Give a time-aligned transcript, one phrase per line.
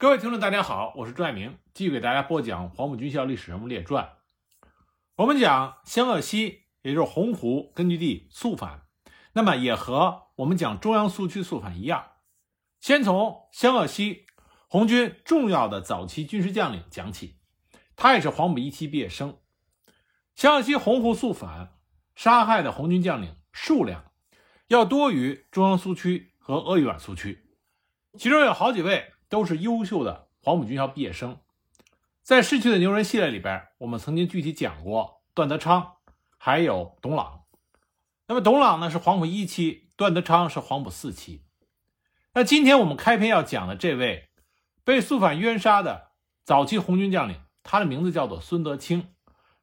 [0.00, 4.14] 各位听众，大家好，我是朱爱明，继续给大家播讲黄埔军校历史人物列传。
[5.16, 8.86] 我们讲湘鄂西，也就是洪湖根据地肃反，
[9.34, 12.12] 那么也和我们讲中央苏区肃反一样，
[12.80, 14.24] 先从湘鄂西
[14.68, 17.36] 红军重要的早期军事将领讲起。
[17.94, 19.36] 他也是黄埔一期毕业生。
[20.34, 21.74] 湘鄂西洪湖肃反，
[22.14, 24.10] 杀害的红军将领数量
[24.68, 27.50] 要多于中央苏区和鄂豫皖苏区，
[28.18, 29.12] 其中有好几位。
[29.30, 31.38] 都是优秀的黄埔军校毕业生，
[32.20, 35.94] 在逝去的牛人系列里边，我们曾经具体讲过段德昌，
[36.36, 37.44] 还有董朗。
[38.26, 41.44] 那么董朗呢是黄埔一期，段德昌是黄埔四期。
[42.34, 44.30] 那今天我们开篇要讲的这位
[44.82, 46.10] 被肃反冤杀的
[46.44, 49.14] 早期红军将领，他的名字叫做孙德清，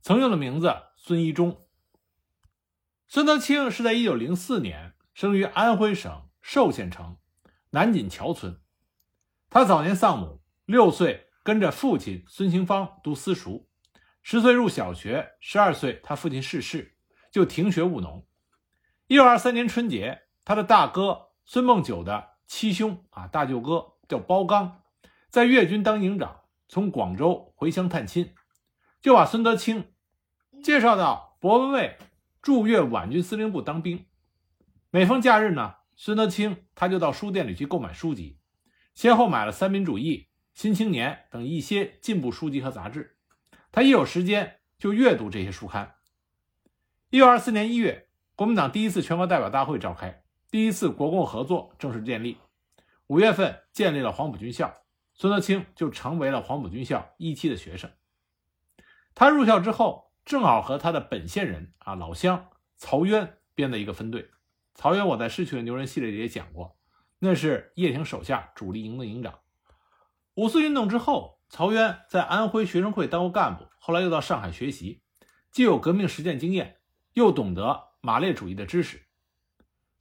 [0.01, 1.67] 曾用的名字孙一中。
[3.07, 7.17] 孙德清是在一九零四年生于安徽省寿县城
[7.71, 8.61] 南锦桥村。
[9.49, 13.65] 他早年丧母，六岁跟着父亲孙兴芳读私塾，
[14.21, 16.97] 十岁入小学，十二岁他父亲逝世，
[17.31, 18.27] 就停学务农。
[19.07, 24.81] 一九二三年春节，他的大哥孙梦九的七兄啊，大舅哥叫包刚，
[25.29, 28.35] 在粤军当营长，从广州回乡探亲，
[29.01, 29.93] 就把孙德清
[30.61, 31.97] 介绍到博文卫
[32.41, 34.05] 驻粤皖军司令部当兵。
[34.91, 38.37] 每逢假日呢，孙德清他就到书店里去购买书籍。
[38.97, 40.17] 先后买了《三民主义》
[40.59, 43.15] 《新青年》等一些进步书籍和杂志，
[43.71, 45.97] 他一有时间就阅读这些书刊。
[47.11, 52.39] 一九二四年一月，国民党第一次全国代表大会召开，第一次国共合作正式建立。
[53.05, 54.73] 五月份建立了黄埔军校，
[55.13, 57.91] 孙德清就成为了黄埔军校一期的学生。
[59.13, 64.31] 他入校之后，正好和他的本县人啊老乡曹渊编的一个分队。
[64.73, 66.76] 曹渊，我在《逝去的牛人》系列里也讲过。
[67.19, 69.39] 那是叶挺手下主力营的营长。
[70.35, 75.01] 五四运动之后，曹渊在安徽学生会当过干部，后来又到上海学习，
[75.49, 76.77] 既有革命实践经验，
[77.13, 79.07] 又懂得马列主义的知识。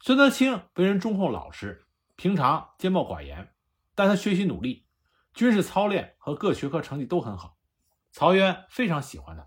[0.00, 1.86] 孙德清为人忠厚老实，
[2.16, 3.54] 平常缄默寡言，
[3.94, 4.86] 但他学习努力，
[5.32, 7.56] 军事操练和各学科成绩都很好。
[8.12, 9.46] 曹渊非常喜欢他，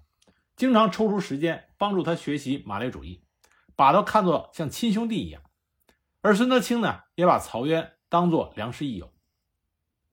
[0.56, 3.24] 经常抽出时间帮助他学习马列主义，
[3.76, 5.44] 把他看作像亲兄弟一样。
[6.22, 9.14] 而孙德清呢，也把曹渊当作良师益友。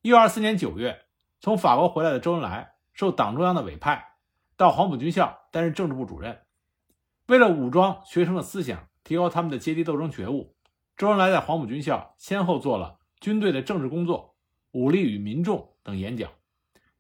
[0.03, 1.07] 一九二四年九月，
[1.41, 4.15] 从法国回来的周恩来受党中央的委派，
[4.57, 6.43] 到黄埔军校担任政治部主任。
[7.27, 10.55] 为了武装学生的思想，提高他们的阶级斗争觉悟，
[10.97, 14.37] 周恩来在黄埔军校先后做了军队的政治工作、
[14.71, 16.31] 武力与民众等演讲，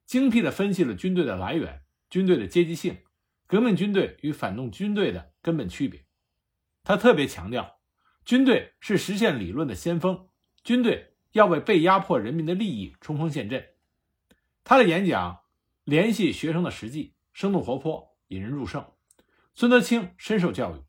[0.04, 2.98] 精辟地分析了军队的来源、军队的阶级性、
[3.46, 6.04] 革命军队与反动军队的根本区别。
[6.82, 7.75] 他特别强调。
[8.26, 10.28] 军队是实现理论的先锋，
[10.64, 13.64] 军队要为被压迫人民的利益冲锋陷阵。
[14.64, 15.42] 他的演讲
[15.84, 18.84] 联系学生的实际，生动活泼，引人入胜。
[19.54, 20.82] 孙德清深受教育，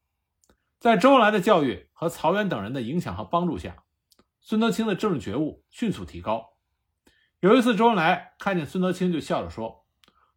[0.79, 3.83] 在周恩来的教育和曹渊等人的影响和帮助下，
[4.41, 6.57] 孙德清的政治觉悟迅速提高。
[7.39, 9.85] 有一次，周恩来看见孙德清，就笑着说：“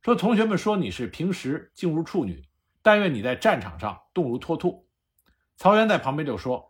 [0.05, 2.45] 说同学们说你是平时静如处女，
[2.83, 4.87] 但愿你在战场上动如脱兔。”
[5.57, 6.70] 曹元在旁边就说。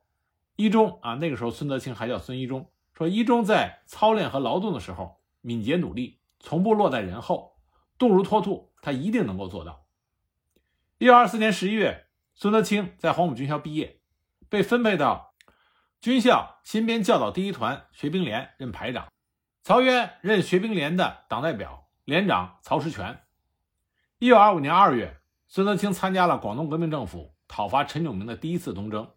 [0.60, 7.56] 一中啊，那个时候孙德清还叫孙一中，说一中在操练和劳动的时候敏捷努力，从不落在人后，
[7.97, 9.87] 动如脱兔，他一定能够做到。
[10.98, 14.03] 一九二四年十一月，孙德清在黄埔军校毕业，
[14.50, 15.34] 被分配到
[15.98, 19.10] 军校新编教导第一团学兵连任排长，
[19.62, 23.22] 曹渊任学兵连的党代表，连长曹石泉。
[24.19, 29.10] 一九二五年二月，孙德清参加了广东革命政府讨伐陈炯明的第一次东征。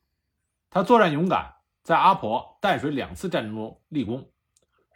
[0.74, 4.32] 他作战勇敢，在阿婆、淡水两次战争中立功，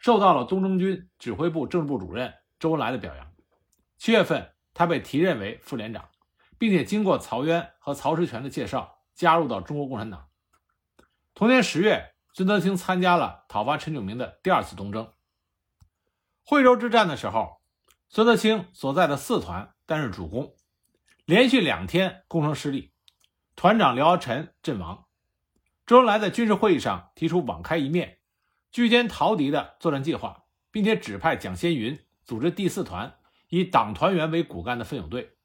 [0.00, 3.32] 受到了东征军指挥部政治部主任周恩来的表扬。
[3.96, 6.08] 七月份，他被提任为副连长，
[6.58, 10.26] 并且经过曹渊和曹石泉的介绍，加入到中国共产党。
[11.32, 15.12] 同年十月，孙德清参加了讨伐陈炯明的第二次东征。
[16.42, 17.60] 惠州之战的时候，
[18.08, 20.56] 孙德清所在的四团担任主攻，
[21.24, 22.92] 连续两天攻城失利，
[23.54, 25.04] 团长廖尧臣阵亡。
[25.88, 28.18] 周恩来在军事会议上提出网开一面、
[28.70, 33.14] 拒歼逃敌的作战计划，并且指派蒋先云组织第四团，
[33.48, 35.38] 以党团员为骨干的奋勇队。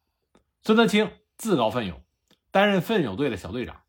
[0.62, 2.04] 孙德清自告奋勇，
[2.52, 3.84] 担任奋勇队的小队长，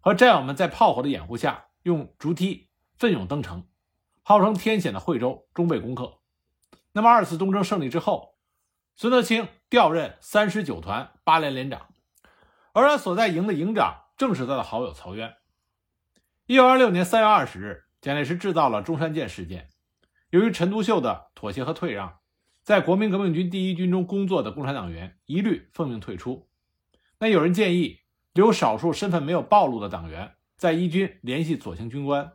[0.00, 3.64] 和战友们在炮火的掩护下，用竹梯奋勇登城，
[4.24, 6.18] 号称天险的惠州终被攻克。
[6.90, 8.34] 那么二次东征胜利之后，
[8.96, 11.86] 孙德清调任三十九团八连连长，
[12.72, 15.36] 而他所在营的营长正是他的好友曹渊。
[16.46, 19.70] 一九二六年三月二十日，蒋介石制造了中山舰事件，
[20.28, 22.18] 由于陈独秀的妥协和退让，
[22.62, 26.50] 在国民革命军第一军中工作的共产党员一律奉命退出。
[27.18, 28.00] 那有人建议
[28.34, 32.34] 留少数身份没有暴露的党员在一军联系左倾军官，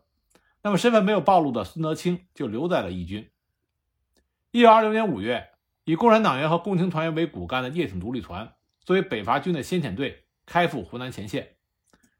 [0.64, 3.30] 那么身份没有暴露的孙德清就留在了一军。
[4.50, 5.50] 一九二六年五月，
[5.84, 11.58] 以共产党员和共青团员为骨干的叶挺独立团作为北伐军的先遣队开赴湖南前线，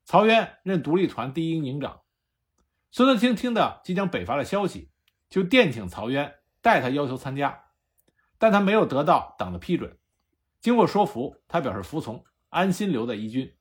[0.10, 2.02] 曹渊任独立团第一营营长。
[2.90, 4.90] 孙德清听到即将北伐的消息，
[5.30, 6.34] 就电请曹渊
[6.64, 7.66] 代他要求参加，
[8.40, 10.00] 但他没有得到党的批准。
[10.62, 13.56] 经过说服，他表示服从，安心留在一军。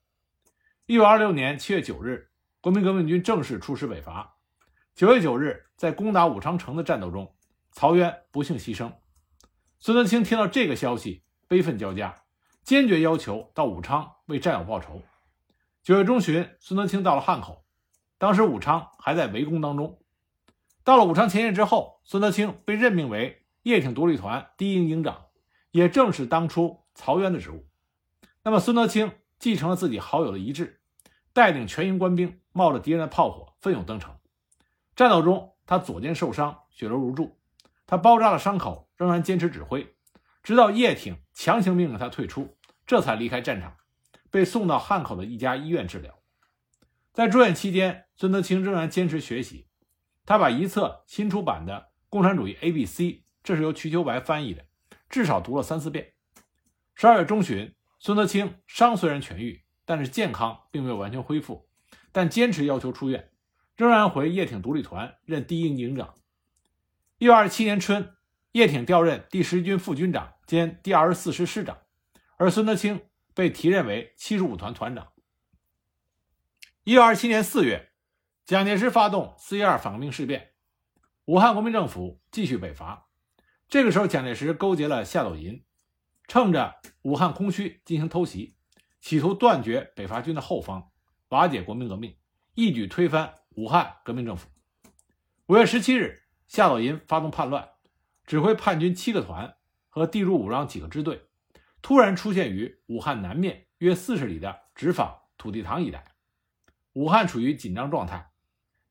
[0.87, 2.31] 一九二六年七月九日，
[2.63, 4.39] 国民革命军正式出师北伐。
[4.95, 7.37] 九月九日，在攻打武昌城的战斗中，
[7.73, 8.91] 曹渊不幸牺牲。
[9.81, 12.23] 孙德清听到这个消息，悲愤交加，
[12.63, 15.03] 坚决要求到武昌为战友报仇。
[15.83, 17.65] 九月中旬，孙德清到了汉口。
[18.19, 20.03] 当时武昌还在围攻当中，
[20.85, 25.27] 到了武昌前线之后，孙德清被任命为叶挺独立团第一营营长，
[25.71, 27.67] 也正是当初曹渊的职务。
[28.43, 30.81] 那么，孙德清继承了自己好友的遗志，
[31.33, 34.15] 带领全营官兵冒着敌人的炮火奋勇登城。
[34.95, 37.39] 战斗中，他左肩受伤，血流如注，
[37.87, 39.95] 他包扎了伤口，仍然坚持指挥，
[40.43, 43.77] 直到叶挺强行命令他退出，这才离开战场，
[44.31, 46.19] 被送到汉口的一家医院治疗。
[47.13, 49.67] 在住院期间，孙德清仍然坚持学习。
[50.25, 51.75] 他把一册新出版的
[52.09, 53.05] 《共产主义 A B C》，
[53.43, 54.65] 这是由瞿秋白翻译的，
[55.09, 56.13] 至少读了三四遍。
[56.95, 61.69] 十二月中旬，孙德清伤虽然痊愈，但是健康并没有完全恢复，
[62.13, 63.31] 但坚持要求出院，
[63.75, 66.15] 仍然回叶挺独立团任第一营营长。
[67.17, 68.15] 一九二七年春，
[68.53, 71.79] 叶挺调任第十军副军长兼第二十四师师长，
[72.37, 73.01] 而孙德清
[73.39, 75.13] 被提任为七十五团团长。
[76.83, 77.93] 一九二七年四月，
[78.45, 80.55] 蒋介石发动四一二反革命事变，
[81.27, 83.07] 武汉国民政府继续北伐。
[83.69, 85.65] 这个时候，蒋介石勾结了夏斗寅，
[86.27, 88.57] 趁着武汉空虚进行偷袭，
[89.01, 90.91] 企图断绝北伐军的后方，
[91.29, 92.17] 瓦解国民革命，
[92.55, 94.49] 一举推翻武汉革命政府。
[95.47, 97.69] 五月十七日，夏斗寅发动叛乱，
[98.25, 99.57] 指挥叛军七个团
[99.89, 101.28] 和地主武装几个支队，
[101.81, 106.05] 突然出现于武汉南面约四十里的直坊土地塘一带。
[106.95, 108.31] 武汉处于紧张状态，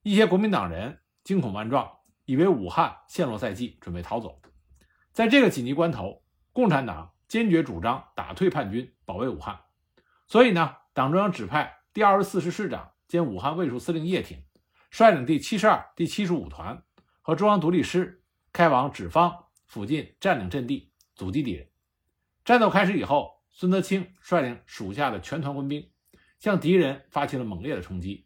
[0.04, 1.92] 一些国民党人惊恐万状，
[2.26, 4.42] 以为武汉陷落在即，准备逃走。
[5.12, 6.24] 在这个紧急关头，
[6.54, 9.60] 共产党坚决主张打退叛军，保卫武汉。
[10.28, 14.44] 所以呢，党中央指派第二十四师师长兼武汉卫戍司令叶挺，
[14.90, 16.84] 率领第七十二、第七十五团
[17.22, 18.24] 和中央独立师
[18.54, 21.68] 开往纸坊附近占领阵地，阻击敌人。
[22.48, 25.92] 战斗开始以后，孙德清率领属下的全团官兵。
[26.40, 28.26] 向敌人发起了猛烈的冲击。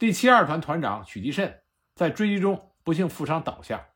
[0.00, 1.60] 第七二团团长许继慎
[1.94, 3.86] 在追击中不幸负伤倒下。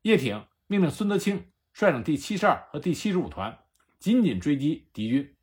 [0.00, 3.58] 叶挺命令孙德清率领第七十二和第七十五团
[3.98, 5.36] 紧紧追击敌军，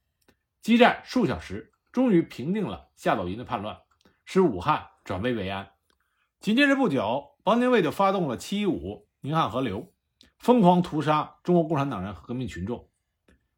[0.59, 3.77] 激战数小时，终于平定了夏斗寅的叛乱，
[4.25, 5.69] 使武汉转危为安。
[6.39, 9.93] 紧接着不久，汪精卫就发动了七一五宁汉合流，
[10.39, 12.89] 疯狂屠杀中国共产党人和革命群众。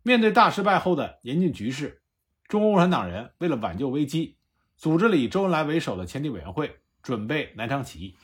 [0.08, 2.04] 面对大失败后的严峻局势。
[2.48, 4.38] 中国共产党人为了挽救危机，
[4.78, 8.16] 组织了以周恩来为首的前敌委员会，准备南昌起义。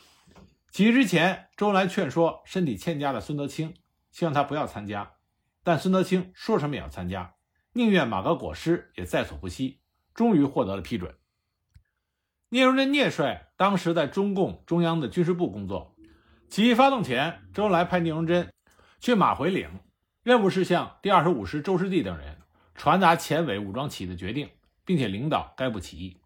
[0.69, 3.73] 起义之前，周恩来劝说身体欠佳的孙德清，
[4.11, 5.13] 希望他不要参加。
[5.63, 7.33] 但孙德清说什么也要参加，
[7.73, 9.79] 宁愿马革裹尸也在所不惜。
[10.13, 11.15] 终于获得了批准。
[12.49, 15.95] 聂荣臻聂帅当时在中共中央的军事部工作。
[16.47, 18.53] 起义发动前，周恩来派聂荣臻
[18.99, 19.79] 去马回岭，
[20.23, 22.37] 任务是向第二十五师周师弟等人。
[22.75, 24.49] 传达前委武装起义的决定，
[24.85, 26.21] 并且领导该部起义。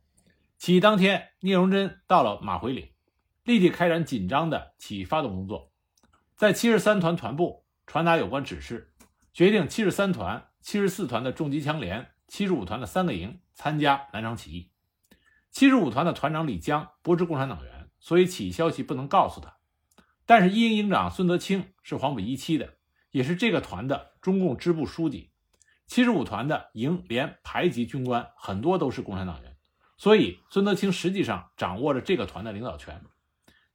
[0.58, 2.90] 起义当天，聂荣臻到了马回岭，
[3.44, 5.72] 立即开展紧张的起义发动工作，
[6.36, 8.94] 在七十三团团部传达有关指示，
[9.34, 14.72] 决定七十三团、七十四团的重机枪连、七十五团的三个营参加南昌起义。
[15.52, 19.56] 七十五团的团长李江不是共产党员，所以起义消息不能告诉他。
[20.26, 22.76] 但是一营营长孙德清是黄埔一期的，
[23.16, 25.32] 也是这个团的中共支部书记。
[25.88, 29.56] 七十五团的营连排级军官很多都是共产党员，
[29.96, 33.02] 所以孙德清实际上掌握着这个团的领导权。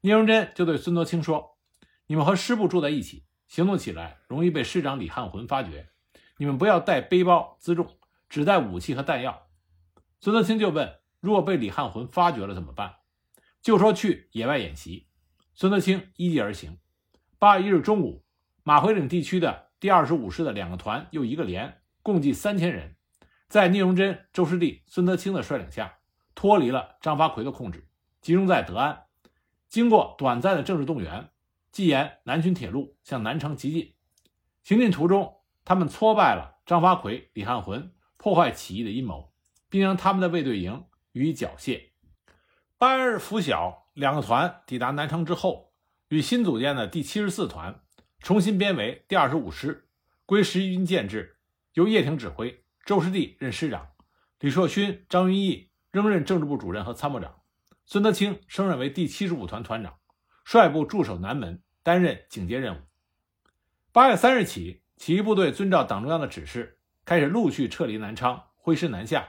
[0.03, 1.57] 聂荣臻就对孙德清说
[2.07, 5.89] ：“你们和师部住在一起，行动起来容易被师长李汉魂发觉。
[6.37, 7.97] 你们不要带背包辎重，
[8.29, 9.47] 只带武器和弹药。”
[10.21, 12.97] 孙德清就问：“如果被李汉魂发觉了怎么办？”
[13.63, 15.09] 就说去野外演习。
[15.55, 16.77] 孙德清依计而行。
[17.39, 18.23] 八月一日中午，
[18.71, 21.83] 马回岭地区的第二十五师的两个团又一个连。
[22.05, 22.95] 共计三千人，
[23.49, 25.99] 在聂荣臻、周士第、孙德清的率领下，
[26.37, 27.89] 脱离了张发奎的控制，
[28.21, 29.07] 集中在德安。
[29.69, 31.31] 经过短暂的政治动员，
[31.73, 33.97] 即沿南浔铁路向南昌急进。
[34.63, 39.33] 行进途中，他们挫败了张发奎、李汉魂破坏起义的阴谋，
[39.69, 41.89] 并将他们的卫队营予以缴械。
[42.79, 45.73] 八日拂晓，两个团抵达南昌之后，
[46.07, 47.83] 与新组建的第七十四团
[48.21, 49.89] 重新编为第二十五师，
[50.27, 51.39] 归十一军建制，
[51.73, 53.89] 由叶挺指挥，周师弟任师长，
[54.41, 57.41] 李硕勋、张云逸仍任政治部主任和参谋长，
[57.87, 59.97] 孙德清升任为第七十五团团长，
[60.45, 62.81] 率部驻守南门，担任警戒任务。
[63.91, 69.27] 八月三日起，起义部队遵照党中央的指示，开始陆续撤离南昌，挥师南下，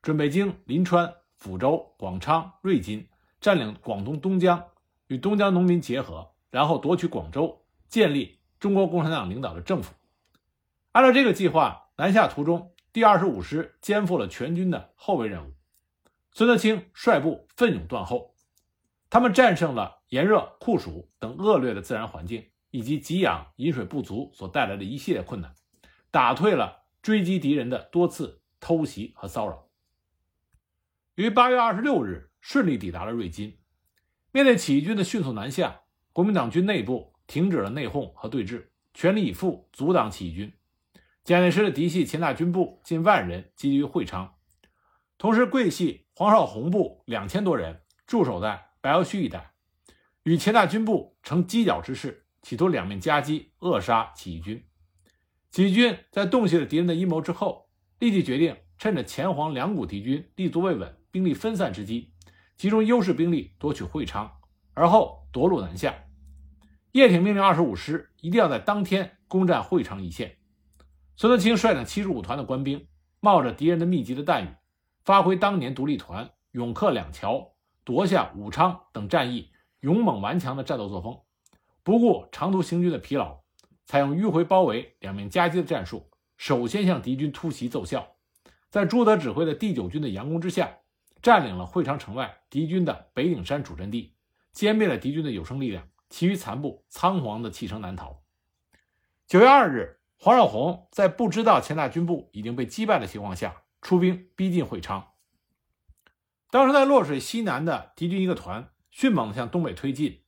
[0.00, 3.08] 准备经临川、抚州、广昌、瑞金，
[3.40, 4.64] 占领广东东江，
[5.08, 9.94] 与东江农民结合，然后夺取广州，建立中国共产党领导的政府。
[10.92, 15.54] 按照这个计划，南下途中，第二十五师肩负了全军的后卫任务。
[16.32, 18.34] 孙德清率部奋勇断后，
[19.10, 22.46] 他们战胜了炎热、酷暑等恶劣的自然环境。
[22.70, 25.54] 以及给养饮水不足所带来的一系列困难，
[26.10, 29.70] 打退了追击敌人的多次偷袭和骚扰。
[31.14, 33.58] 于八月二十六日顺利抵达了瑞金。
[34.32, 35.80] 面对起义军的迅速南下，
[36.12, 40.52] 国民党军内部停止了内讧和对峙，全力以赴阻挡起义军。
[41.22, 44.34] 蒋介石的嫡系前大军部近万人集于会昌，
[45.18, 49.52] 同时桂系黄绍竑部两千多人驻守在白姚区一带，
[50.22, 52.24] 与前大军部成犄角之势。
[52.40, 54.64] 企图两面夹击，扼杀起义军。
[55.50, 57.68] 起义军在洞悉了敌人的阴谋之后，
[57.98, 62.14] 立即决定趁着前黄两股敌军立足未稳、兵力分散之机，
[62.56, 64.32] 集中优势兵力夺取会昌，
[64.72, 65.94] 而后夺路南下。
[66.92, 70.38] 叶挺命令二十五师一定要在当天攻占会昌一线。
[71.16, 72.86] 孙德清率领七十五团的官兵，
[73.20, 74.48] 冒着敌人的密集的弹雨，
[75.04, 77.54] 发挥当年独立团勇克两桥、
[77.84, 81.18] 夺下武昌等战役勇猛顽强的战斗作风。
[81.82, 83.40] 不顾长途行军的疲劳，
[83.84, 88.16] 采用迂回包围、两面夹击的战术，首先向敌军突袭奏效。
[88.70, 90.78] 在朱德指挥的第九军的佯攻之下，
[91.20, 94.14] 占领了会昌城外敌军的北顶山主阵地，
[94.54, 98.22] 歼灭了敌军的有生力量，其余残部仓皇的弃城难逃。
[99.26, 105.12] 九月二日，黄绍竑在不知道前大军部已经被击败的情况下，出兵逼近会昌。
[106.50, 110.22] 当时在洛水西南的敌军一个团迅猛向东北推进。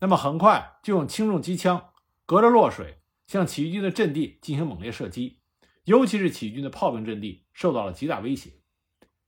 [0.00, 1.92] 那么很快就用轻重机枪
[2.26, 5.40] 隔着洛水向起义军的阵地进行猛烈射击，
[5.84, 8.50] 尤其是起义军的炮兵阵地受到了极大威胁。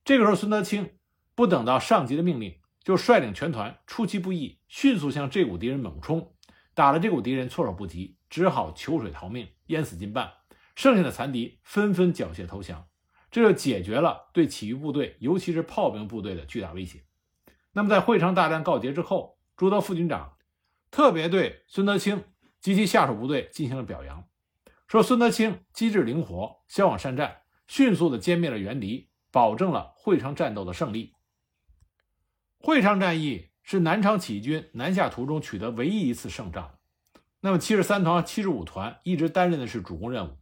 [0.03, 0.97] 这个时候，孙德清
[1.33, 6.35] 不等到上级的命令，就率领全团出其不意，迅速向这股敌人猛冲，
[6.75, 10.31] 打了这股敌人措手不及，只好求水逃命，淹死近半。
[10.75, 12.87] 剩下的残敌纷纷缴械投降，
[13.31, 17.03] 这就解决了对起义部队，尤其是炮兵部队的巨大威胁。
[17.73, 20.33] 那么，在会昌大战告捷之后，朱德副军长。
[20.91, 22.23] 特别对孙德清
[22.61, 24.27] 及其下属部队进行了表扬，
[24.87, 31.14] 说孙德清机智灵活，骁勇善战，迅速地歼灭了袁敌，保证了会昌战斗的胜利。
[32.65, 36.79] 会昌战役是南昌起义军南下途中取得唯一一次胜仗。
[37.41, 40.39] 那么七十三团和七十五团一直担任的是主攻任务，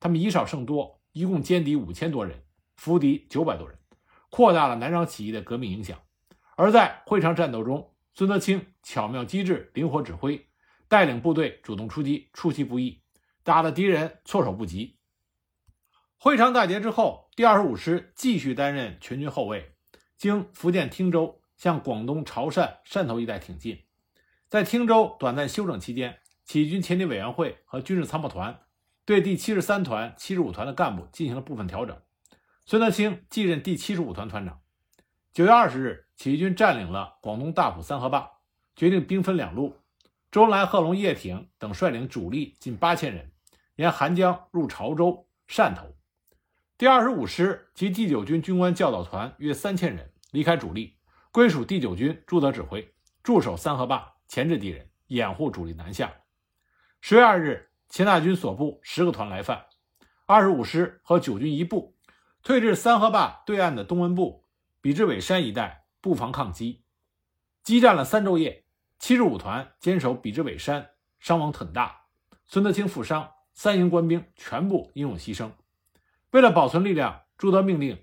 [0.00, 2.44] 他们以少胜多，一共歼敌五千多人，
[2.76, 3.78] 俘敌九百多人，
[4.30, 5.98] 扩大了南昌起义的革命影响。
[6.56, 10.46] 而在会昌战斗中，孙德清巧妙机智、灵活指挥，
[10.88, 13.02] 带领部队主动出击，出其不意，
[13.42, 14.96] 打得敌人措手不及。
[16.16, 19.74] 会昌大捷之后，第二十五师继续担任全军后卫，
[20.16, 23.82] 经福建汀州向广东潮汕、汕头一带挺进。
[24.48, 28.60] 在汀州短暂休整期间，起义军前敌委员会和军事参谋团
[29.04, 31.96] 对第七十三团、七十五团的干部进行了部分调整。
[32.64, 34.60] 孙德清继任第七十五团团长。
[35.32, 36.02] 九月二十日。
[36.16, 38.38] 起义军占领了广东大埔三河坝，
[38.74, 39.76] 决定兵分两路。
[40.30, 43.32] 周恩来、贺龙、叶挺等率领主力近八千人，
[43.74, 45.94] 沿韩江入潮州、汕头。
[46.78, 50.95] 第二十五师及第九军军官教导团约三千人离开主力，
[51.36, 56.10] 归属第九军朱德指挥，驻守三河坝，钳制敌人，掩护主力南下。
[57.02, 59.66] 十月二日，钱大军所部十个团来犯，
[60.24, 61.94] 二十五师和九军一部
[62.42, 64.46] 退至三河坝对岸的东文部、
[64.80, 65.84] 比之尾山一带。
[66.00, 66.84] 布防抗击，
[67.62, 68.64] 激战了三昼夜。
[68.98, 72.06] 七十五团坚守比之尾山，伤亡很大。
[72.46, 75.50] 孙德清负伤，三营官兵全部英勇牺牲。
[76.30, 78.02] 为了保存力量，朱德命令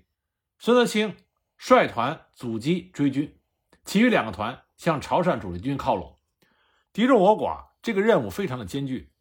[0.60, 1.16] 孙德清
[1.56, 3.38] 率团阻击追军，
[3.84, 6.18] 其余两个团向潮汕主力军靠拢。
[6.92, 9.12] 敌众我寡，这个任务非常的艰巨。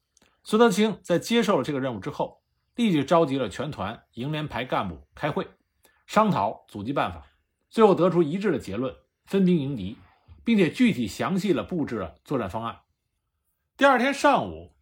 [0.44, 2.44] 孙德清在接受了这个任务之后，
[2.76, 5.48] 立即召集了全团营连排干部开会，
[6.06, 7.26] 商讨阻击办法。
[7.70, 8.94] 最后得出一致的结论：
[9.26, 9.98] 分兵迎敌，
[10.44, 12.82] 并且具体详细了布置了作战方案。
[13.78, 14.76] 第二天上午，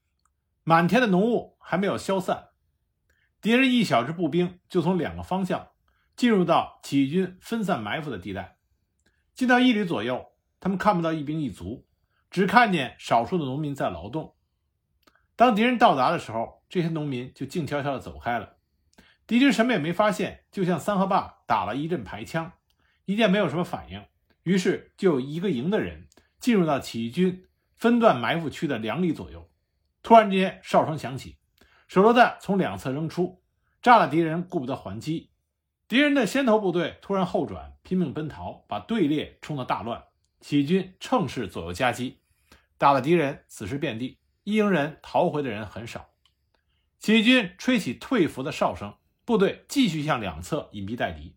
[0.64, 2.50] 满天的浓雾还没有消散，
[3.40, 5.70] 敌人一小支步兵就从两个方向
[6.16, 8.58] 进入到起义军分散埋伏的地带。
[9.34, 10.26] 进到一里左右，
[10.60, 11.88] 他们看不到一兵一卒，
[12.30, 14.36] 只看见少数的农民在劳动。
[15.36, 18.58] 当敌人到达的时候，这些农民就静悄悄地走开了。
[19.26, 22.52] 敌军什么也没发现，就像三河坝打了一阵排枪，
[23.06, 24.06] 一见没有什么反应，
[24.44, 26.08] 于是就有一个营的人
[26.40, 29.50] 进入到起义军分段埋伏区的两里左右。
[30.04, 31.38] 突然之间，哨声响起，
[31.88, 33.42] 手榴弹从两侧扔出，
[33.82, 35.31] 炸了敌人顾不得还击。
[35.92, 40.02] 敌人的先头部队突然后转，拼命奔逃，把队列冲得大乱。
[40.40, 42.22] 起义军乘势左右夹击，
[42.78, 44.18] 打了敌人死尸遍地。
[44.46, 46.12] 一营人逃回的人很少。
[46.98, 48.96] 起义军吹起退伏的哨声，
[49.26, 51.36] 部队继续向两侧隐蔽待敌。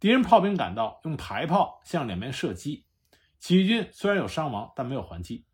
[0.00, 2.86] 敌人炮兵赶到，用排炮向两边射击。
[3.38, 5.44] 起义军虽然有伤亡，但没有还击。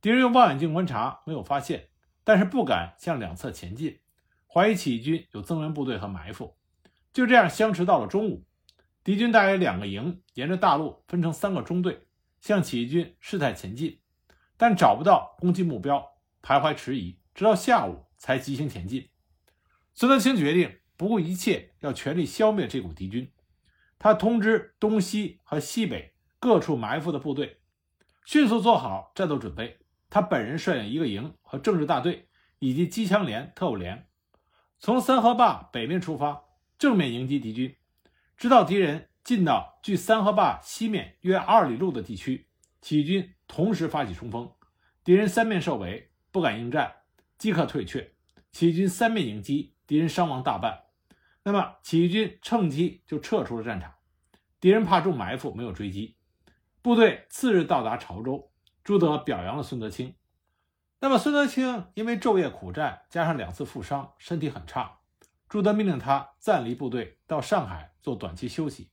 [0.00, 1.90] 敌人用望远镜观察，没有发现，
[2.24, 4.00] 但是不敢向两侧前进，
[4.46, 6.56] 怀疑起义军有增援部队和埋伏。
[7.16, 8.44] 就这样相持到了中午，
[9.02, 12.08] 敌军大约两个营沿着大路分成三个中队，
[12.42, 14.00] 向起义军事态前进，
[14.58, 16.06] 但找不到攻击目标，
[16.42, 19.08] 徘徊迟疑，直到下午才急行前进。
[19.94, 23.32] 孙德清决定不顾一切要全力消灭这股敌军，
[23.98, 27.62] 他通知东西和西北各处埋伏的部队，
[28.26, 29.78] 迅速做好战斗准备。
[30.10, 34.06] 他本人率领一个营和政治大队以及机枪连、特务连，
[34.78, 36.42] 从三河坝北面出发。
[36.78, 37.74] 正面迎击敌军，
[38.36, 42.48] 直到敌人进到距三河坝西面约二里路的地区，
[42.82, 44.52] 起义军同时发起冲锋，
[45.02, 46.96] 敌人三面受围，不敢应战，
[47.38, 48.12] 即刻退却。
[48.52, 50.84] 起义军三面迎击，敌人伤亡大半。
[51.44, 53.94] 那么起义军趁机就撤出了战场，
[54.60, 56.16] 敌人怕中埋伏，没有追击。
[56.82, 58.50] 部队次日到达潮州，
[58.84, 60.14] 朱德表扬了孙德清。
[61.00, 64.95] 那么孙德清因为昼夜苦战，加上两次负伤，身体很差。
[65.56, 68.90] 朱德命令他暂离部队，到上海做短期休息。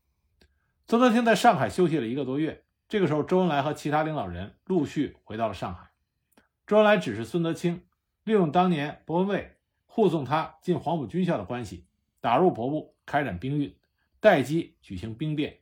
[0.87, 2.63] 孙德清在上海休息了一个多月。
[2.87, 5.91] 这个时候，周恩来和其他领导人陆续回到了上海。
[6.65, 7.83] 周恩来指示孙德清
[8.23, 11.85] 利用当年博文蔚护送他进黄埔军校的关系，
[12.21, 13.75] 打入博部，开展兵运，
[14.21, 15.59] 待机举行兵变。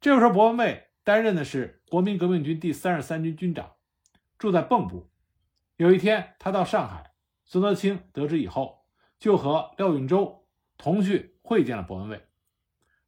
[0.00, 3.74] 这个时候，博文蔚担任的是国民革命军第三十三军军长，
[4.36, 5.08] 住在蚌埠。
[5.76, 7.12] 有一天，他到上海，
[7.44, 8.79] 孙德清得知以后。
[9.20, 12.26] 就和廖运周同去会见了伯文蔚。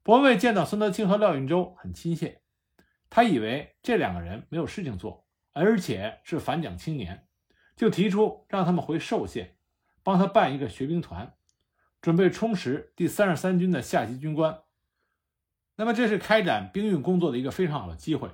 [0.02, 2.42] 伯文蔚见到孙德清和廖运周很亲切，
[3.08, 7.26] 他以为这两个人没有事情做，而且是反蒋青年，
[7.74, 9.56] 就提出让他们回寿县，
[10.02, 11.34] 帮他办一个学兵团，
[12.02, 14.60] 准备充实第三十三军的下级军官。
[15.76, 18.28] 那么这是开展兵运工作的一个非常好的机会，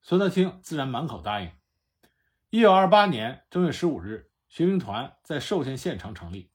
[0.00, 1.50] 孙德清自然满口答应。
[2.48, 6.50] 一九二八年正月十五日，学兵团在寿县县城成立。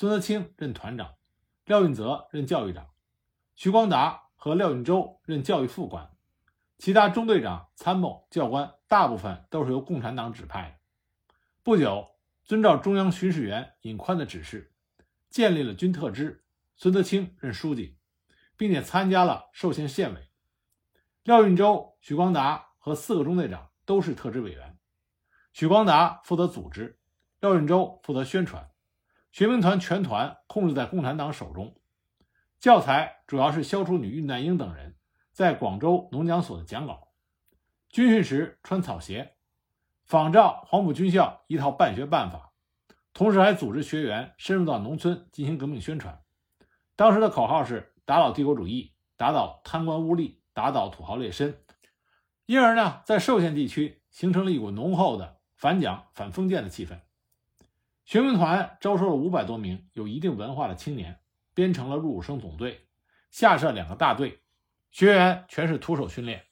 [0.00, 1.16] 孙德清任团长，
[1.64, 2.88] 廖运泽任教育长，
[3.56, 6.12] 徐光达和廖运周任教育副官，
[6.78, 10.76] 其他中队长、参谋、教官大部分都是由共产党指派的。
[11.64, 12.10] 不久，
[12.44, 14.72] 遵照中央巡视员尹宽的指示，
[15.30, 16.44] 建立了军特支，
[16.76, 17.98] 孙德清任书记，
[18.56, 20.28] 并且参加了寿县县委。
[21.24, 24.78] 廖运周、许光达和四个中队长都是特支委员，
[25.52, 27.00] 许光达负责组织，
[27.40, 28.70] 廖运周负责宣传。
[29.30, 31.76] 学兵团全团控制在共产党手中，
[32.58, 34.96] 教材主要是萧楚女、恽代英等人
[35.32, 37.08] 在广州农讲所的讲稿。
[37.88, 39.36] 军训时穿草鞋，
[40.04, 42.52] 仿照黄埔军校一套办学办法，
[43.12, 46.20] 同时还组织学员深入到农村进行革命宣传。
[46.96, 51.54] 当时的口号是“打倒帝国主义，打倒贪官污吏，打倒土豪劣绅”。
[52.46, 57.00] 因而呢，在寿县地区形成了一股浓厚的反蒋、反封建的气氛。
[58.08, 61.20] 学兵团招收了五百多名有一定文化的青年，
[61.52, 62.88] 编成了入伍生总队，
[63.30, 64.40] 下设两个大队，
[64.90, 66.46] 学员全是徒手训练。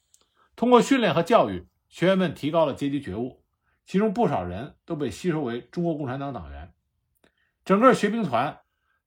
[0.55, 3.43] 通过训练和教育，学员们提高了阶级觉悟，
[3.87, 6.75] 其中不少人都被吸收为中国共产党党员。
[7.65, 8.59] 整个学兵团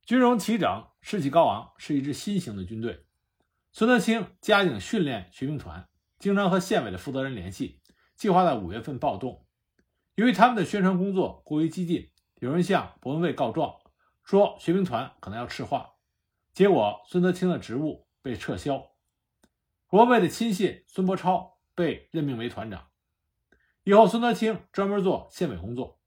[0.05, 3.05] 军容齐整，士气高昂，是一支新型的军队。
[3.71, 7.79] 孙德清加紧训练学兵团，经常和县委的负责人联系，
[8.17, 9.47] 计划在五月份暴动。
[10.17, 12.11] 由于他们的宣传工作过于激进。
[12.41, 13.77] 有人向伯文蔚告状，
[14.25, 15.97] 说学兵团可能要赤化，
[16.55, 18.93] 结果孙德清的职务被撤销，
[19.87, 22.89] 伯文蔚的亲信孙伯超被任命为团长。
[23.85, 26.01] 以后，孙德清专门做县委工作，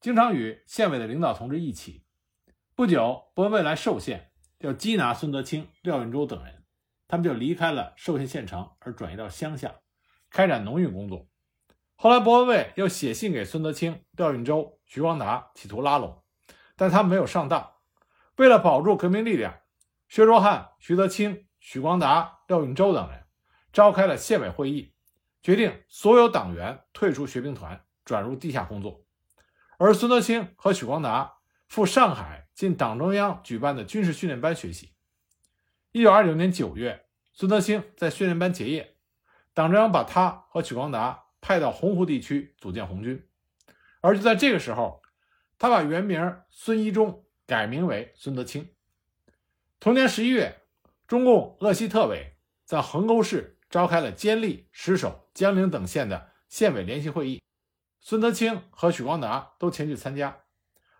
[0.00, 2.04] 经常与县委的领导同志一起。
[2.76, 6.64] 不久，伯文蔚来寿县，要缉拿孙德清、廖运周等人，
[7.08, 9.80] 他们就离开了寿县县城，而转移到乡下，
[10.30, 11.28] 开展农运工作。
[12.02, 16.22] 后来，博文蔚又写信给孙德清、廖运周、徐光达，企图拉拢，
[16.74, 17.72] 但他没有上当。
[18.36, 19.54] 为了保住革命力量，
[20.08, 23.24] 薛卓汉、徐德清、许光达、廖运周等人
[23.70, 24.94] 召开了县委会议，
[25.42, 29.04] 决定所有党员退出学兵团，转入地下工作。
[29.76, 31.34] 而孙德清和许光达
[31.68, 34.94] 赴上海进党中央举办的军事训练班学习。
[35.92, 38.96] 一九二九年九月，孙德清在训练班结业，
[39.52, 43.26] 党中央把他和许光达派到洪湖地区组建红军。
[44.00, 45.02] 而就在这个时候，
[45.58, 47.24] 他把原名孙一中。
[47.50, 48.68] 改名为孙德清。
[49.80, 50.60] 同年十一月，
[51.08, 57.42] 中共鄂西特委在横沟市召开了监利、石首、江陵等县的县委联席会议，
[58.00, 60.42] 孙德清和许光达都前去参加。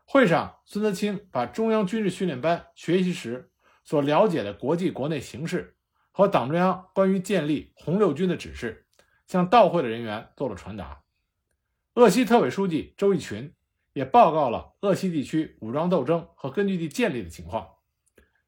[0.05, 3.53] 会上，孙德清把中央军事训练班学习时
[3.85, 5.77] 所了解的国际国内形势
[6.11, 8.89] 和党中央关于建立红六军的指示，
[9.31, 11.05] 向到会的人员做了传达。
[11.95, 13.55] 鄂西特委书记周逸群。
[13.93, 17.71] 也报告了鄂西地区武装斗争和根据地建立的情况。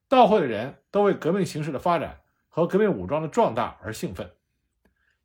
[0.08, 4.30] 到会的人都为革命形势的发展和革命武装的壮大而兴奋。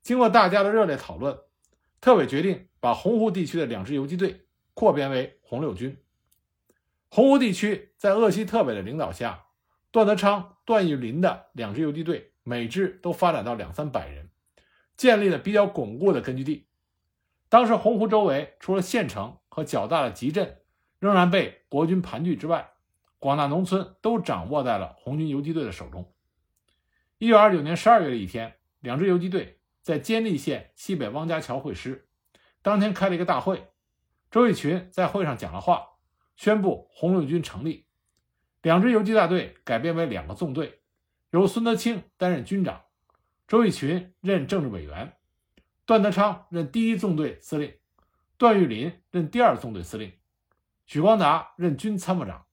[0.01, 1.37] 经过大家的热烈讨论，
[2.01, 5.95] 特委决定把洪湖地区的两支游击队扩编为红六军。
[7.09, 9.45] 洪湖地区在鄂西特委的领导下，
[9.91, 14.26] 段德昌、段玉林的两支游击队每支都发展到两三百人，
[14.97, 16.67] 建立了比较巩固的根据地。
[17.47, 20.59] 当时洪湖周围除了县城，和较大的集镇
[20.99, 22.71] 仍然被国军盘踞之外，
[23.19, 26.11] 广大农村都掌握在了红军游击队的手中。
[27.19, 32.07] 一九二九年十二月的一天，两支游击队在监利县西北汪家桥会师。
[32.61, 33.67] 当天开了一个大会，
[34.29, 35.87] 周逸群在会上讲了话，
[36.35, 37.85] 宣布红六军成立。
[38.61, 40.81] 两支游击大队改编为两个纵队，
[41.31, 42.83] 由孙德清担任军长，
[43.47, 45.15] 周逸群任政治委员，
[45.85, 47.73] 段德昌任第一纵队司令。
[48.37, 50.11] 段玉林任第二纵队司令，
[50.85, 52.45] 许光达任军参谋长。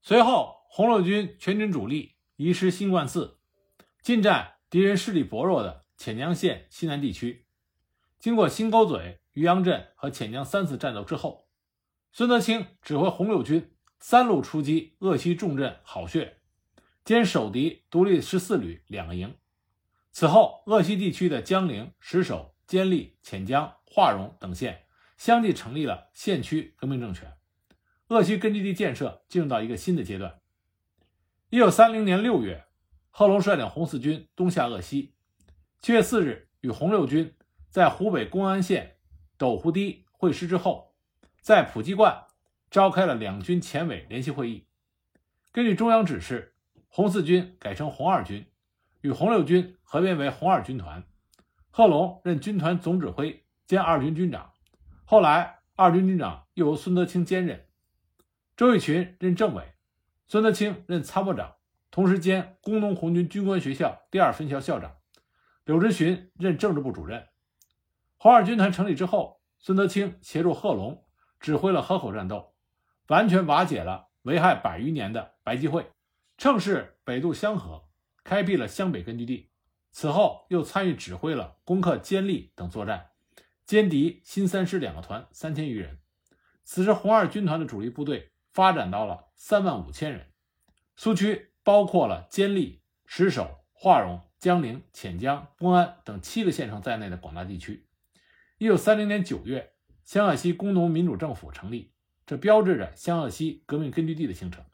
[0.00, 3.38] 随后，红六军全军主力移师新冠寺，
[4.00, 7.46] 进占敌人势力薄弱的潜江县西南地区。
[8.18, 11.46] 经过新沟嘴、渔阳镇和潜江三次战斗之后，
[12.10, 16.38] 孙德清指挥红六军三路出击鄂西重镇好穴，
[17.04, 19.34] 兼守敌独立十四旅两个营。
[20.18, 24.86] 此后，鄂西地区的江陵、石首、监利、潜江、化荣等县。
[25.18, 27.36] 相继成立了县区革命政权，
[28.08, 30.40] 鄂西根据地建设进入到一个新的阶段。
[31.50, 32.64] 一九三零年六月，
[33.10, 35.12] 贺龙率领红四军东下鄂西。
[35.82, 37.34] 七月四日，与红六军
[37.68, 38.96] 在湖北公安县
[39.36, 40.94] 斗湖堤会师之后，
[41.42, 42.24] 在普济观
[42.70, 44.66] 召开了两军前委联席会议。
[45.52, 46.54] 根据中央指示，
[46.88, 48.46] 红四军改成红二军，
[49.06, 51.04] 与红六军合编为红二军团。
[51.70, 54.50] 贺龙任军团总指挥兼二军军长。
[55.04, 57.66] 后来，二军军长又由孙德清兼任，
[58.56, 59.74] 周逸群任政委，
[60.26, 61.54] 孙德清任参谋长，
[61.92, 64.96] 同时兼工农红军军官学校第二分校校长。
[65.64, 67.28] 柳直荀任政治部主任。
[68.16, 71.04] 红二军团成立之后，孙德清协助贺龙
[71.38, 72.54] 指挥了河口战斗，
[73.06, 75.92] 完全瓦解了危害百余年的白集会，
[76.36, 77.85] 乘势北渡香河，
[78.26, 79.50] 开辟了湘北根据地。
[79.92, 83.10] 此后，又参与指挥了攻克监利等作战。
[83.64, 86.00] 歼敌新三师两个团三千余人，
[86.64, 90.26] 此时红二军团的主力部队发展到了三万五千人。
[90.96, 97.86] 苏区包括了监利、石首、化荣、江陵、潜江、公安等七个县城在内的广大地区。
[98.58, 101.92] 一九三零年九月，湘鄂西工农民主政府成立，
[102.26, 104.64] 这标志着湘鄂西革命根据地的形成。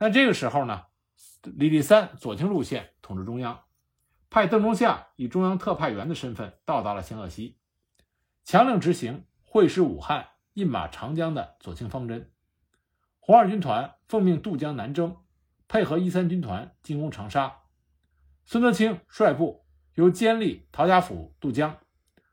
[0.00, 0.86] 那这个时候呢，
[1.42, 3.62] 李立三左倾路线统治中央，
[4.28, 7.58] 派邓中夏以中央特派员的身份到达了湘鄂西。
[8.44, 12.30] 强令执行会师武汉、印马长江的左倾方针。
[13.18, 15.16] 红二军团奉命渡江南征，
[15.68, 17.58] 配合一三军团进攻长沙。
[18.44, 21.78] 孙德清率部由监利陶家府渡江，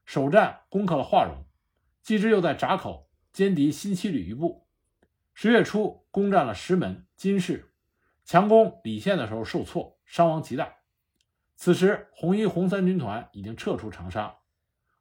[0.05, 1.45] 首战攻克了化容，
[2.01, 4.67] 继之又在闸口歼敌新七旅一部。
[5.33, 7.66] 十月初攻占了石门、金市，
[8.27, 10.75] 强攻李县的时候受挫，伤亡极大。
[11.55, 14.39] 此时红一、红三军团已经撤出长沙。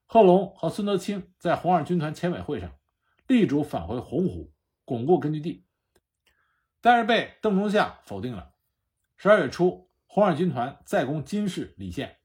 [0.07, 2.71] 贺龙和孙德清在红二军团前委会上
[3.27, 4.53] 力主返回洪湖，
[4.85, 5.67] 巩固根据地，
[6.81, 8.53] 但是被邓中夏否定了。
[9.17, 12.19] 十二月初，红二军团再攻金市、李县，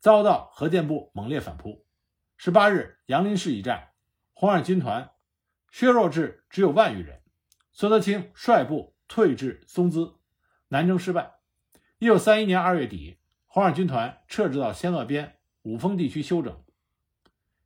[0.00, 1.84] 遭到何健部猛烈反扑。
[2.38, 3.90] 十八日，杨林市一战，
[4.32, 5.10] 红二军团
[5.70, 7.20] 削弱至只有万余人，
[7.70, 10.14] 孙德清率部退至松滋，
[10.68, 11.34] 南征失败。
[11.98, 16.62] 一九三一年二月底，红二军团撤至到湘鄂边五峰地区休整。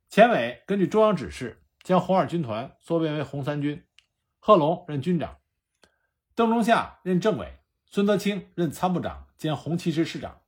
[0.09, 3.83] 前委根据中央指示，将红二军团缩编为红三军，
[4.39, 5.37] 贺龙任军长，
[6.35, 10.41] 邓中夏任政委，孙德清任参谋长兼红七师师长。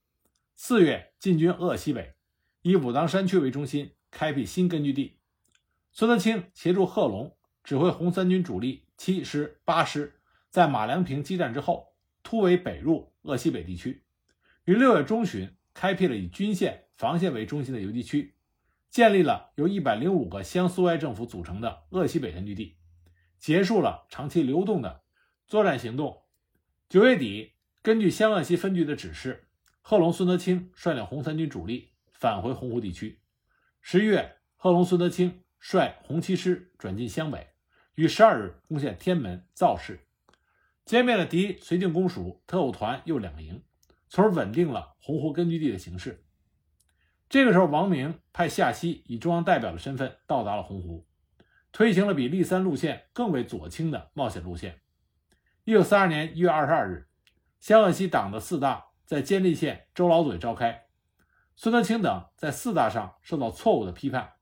[0.55, 2.15] 四月进军鄂西北，
[2.61, 5.19] 以武当山区为中心，开辟新根据地。
[5.91, 11.94] 孙德清协助贺龙指挥红三军主力七师、八师，在马良坪激战之后，
[12.25, 14.03] 突围北入鄂西北地区。
[14.65, 18.35] 于六月中旬，开辟了以军线、防线为中心的游击区，
[18.89, 22.77] 建立了由一百零五个乡苏维埃政府组成的鄂西北根据地，
[23.37, 25.03] 结束了长期流动的
[25.45, 26.23] 作战行动。
[26.89, 29.43] 九月底，根据湘鄂西分局的指示。
[29.87, 33.21] 贺龙、孙德清率领红三军主力返回洪湖地区。
[33.81, 37.49] 十一月，贺龙、孙德清率红七师转进湘北，
[37.93, 40.04] 于十二日攻陷天门、造市，
[40.85, 43.63] 歼灭了敌绥靖公署特务团又两个营，
[44.07, 46.23] 从而稳定了洪湖根据地的形势。
[47.27, 51.07] 这个时候，王明派夏曦以中央代表的身份到达了洪湖，
[51.71, 54.79] 推行了比立三路线更为左倾的冒险路线。
[55.63, 57.07] 一九三二年一月二十二日，
[57.59, 58.85] 湘鄂西党的四大。
[59.05, 60.87] 在监利县周老嘴召开，
[61.55, 64.33] 孙德清等在四大上受到错误的批判，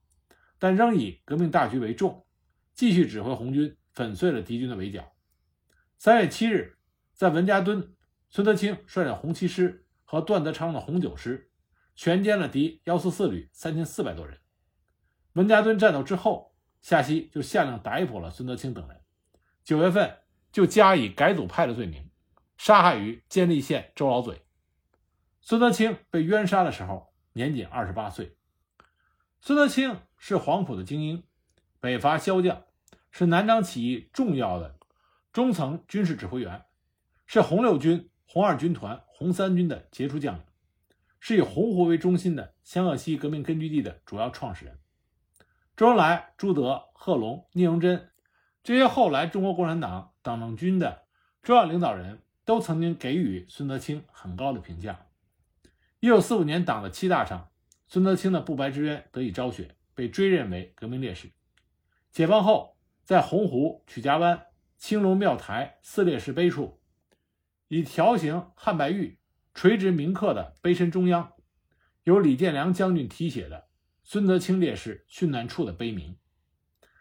[0.58, 2.24] 但仍以革命大局为重，
[2.72, 5.13] 继续指挥红军粉碎了敌军的围剿。
[6.04, 6.76] 三月七日，
[7.14, 7.94] 在文家墩，
[8.28, 11.50] 孙德清率领红七师和段德昌的红九师，
[11.96, 14.38] 全歼了敌幺四四旅三千四百多人。
[15.32, 19.00] 文家墩战斗之后，夏曦就下令逮捕了孙德清等人，
[19.64, 20.18] 九月份
[20.52, 22.10] 就加以改组派的罪名，
[22.58, 24.42] 杀害于监利县周老嘴。
[25.40, 28.36] 孙德清被冤杀的时候年仅二十八岁。
[29.40, 31.24] 孙德清是黄埔的精英，
[31.80, 32.62] 北伐骁将，
[33.10, 34.76] 是南昌起义重要的
[35.34, 36.64] 中层军事指挥员，
[37.26, 40.44] 是红六军、红二军团、红三军的杰出将领，
[41.18, 44.78] 是以洪湖为中心的湘鄂西革命根据地的主要创始人。
[45.76, 48.10] 周恩来、朱德、贺龙、聂荣臻
[48.62, 51.02] 这些后来中国共产党党政军的
[51.42, 55.06] 重要领导人都曾经给予孙德清很高的评价。
[55.98, 57.50] 一九四五年，党的七大上，
[57.88, 61.32] 孙德清的不白之冤得以昭雪，被追认为革命烈士。
[62.12, 64.46] 解放后，在洪湖曲家湾
[64.86, 66.78] 青龙庙台四烈士碑处，
[67.68, 69.18] 以条形汉白玉
[69.54, 71.32] 垂直铭刻的碑身中央，
[72.02, 73.70] 有李建良将军题写的
[74.04, 76.18] “孙德清烈士殉难处”的碑铭。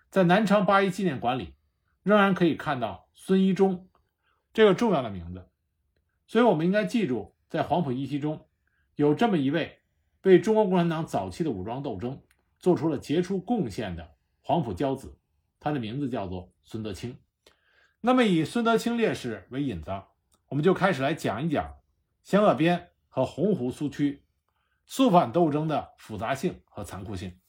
[0.09, 1.55] 在南昌八一纪念馆里，
[2.03, 3.89] 仍然可以看到孙一中
[4.53, 5.49] 这个重要的名字。
[6.25, 8.47] 所以，我们应该记住，在黄埔一期中。
[8.95, 9.81] 有这么一位
[10.21, 12.23] 为中国共产党早期的武装斗争
[12.59, 15.19] 做出了杰出贡献的黄埔骄子，
[15.59, 17.17] 他的名字叫做孙德清。
[18.05, 19.89] 那么，以孙德清烈士为引子，
[20.49, 21.77] 我们就开始来讲一讲
[22.21, 24.25] 湘鄂边和洪湖苏区
[24.85, 27.39] 肃反斗争的复杂性和残酷性。